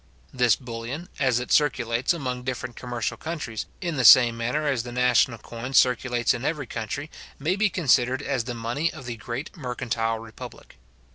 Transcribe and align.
This 0.33 0.55
bullion, 0.55 1.09
as 1.19 1.39
it 1.39 1.51
circulates 1.51 2.11
among 2.11 2.41
different 2.41 2.75
commercial 2.75 3.17
countries, 3.17 3.67
in 3.81 3.97
the 3.97 4.03
same 4.03 4.35
manner 4.35 4.65
as 4.65 4.81
the 4.81 4.91
national 4.91 5.37
coin 5.37 5.75
circulates 5.75 6.33
in 6.33 6.43
every 6.43 6.65
country, 6.65 7.11
may 7.37 7.55
be 7.55 7.69
considered 7.69 8.23
as 8.23 8.45
the 8.45 8.55
money 8.55 8.91
of 8.91 9.05
the 9.05 9.17
great 9.17 9.55
mercantile 9.55 10.17
republic. 10.17 10.77